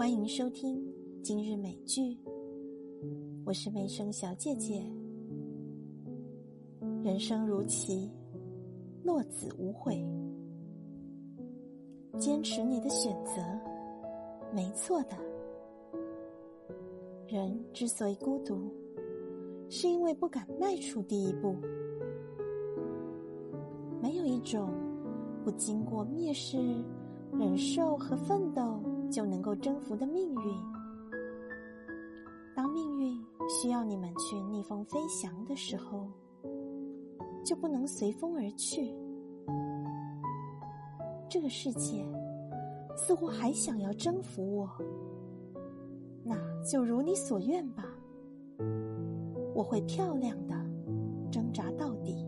[0.00, 0.82] 欢迎收听
[1.22, 2.16] 今日美剧，
[3.44, 4.82] 我是美声小姐姐。
[7.04, 8.10] 人生如棋，
[9.04, 10.02] 落子无悔，
[12.18, 13.42] 坚持你的选择，
[14.54, 15.18] 没错的。
[17.28, 18.72] 人之所以孤独，
[19.68, 21.54] 是因为不敢迈出第一步。
[24.00, 24.70] 没有一种
[25.44, 26.56] 不经过蔑视、
[27.38, 30.54] 忍受和奋斗就能够征服的命运。
[32.54, 36.08] 当命运需要你们去逆风飞翔的时候，
[37.44, 38.94] 就不能随风而去。
[41.28, 42.04] 这个世界
[42.96, 44.68] 似乎还想要征服我，
[46.24, 47.84] 那就如你所愿吧。
[49.54, 50.54] 我会漂亮的
[51.30, 52.19] 挣扎到底。